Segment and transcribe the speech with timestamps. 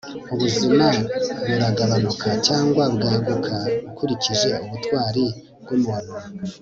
[0.33, 0.87] ubuzima
[1.47, 3.53] buragabanuka cyangwa bwaguka
[3.89, 5.25] ukurikije ubutwari
[5.61, 6.13] bw'umuntu